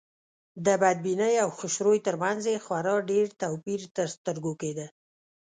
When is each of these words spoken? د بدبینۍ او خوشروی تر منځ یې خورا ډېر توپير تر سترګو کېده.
د 0.65 0.67
بدبینۍ 0.81 1.35
او 1.43 1.49
خوشروی 1.57 1.99
تر 2.07 2.15
منځ 2.23 2.41
یې 2.51 2.63
خورا 2.65 2.95
ډېر 3.11 3.25
توپير 3.41 3.81
تر 3.95 4.07
سترګو 4.15 4.51
کېده. 4.61 4.87